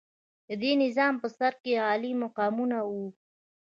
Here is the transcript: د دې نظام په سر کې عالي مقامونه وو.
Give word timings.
د 0.47 0.49
دې 0.61 0.71
نظام 0.83 1.13
په 1.21 1.27
سر 1.37 1.53
کې 1.63 1.73
عالي 1.87 2.11
مقامونه 2.23 2.77
وو. 2.89 3.07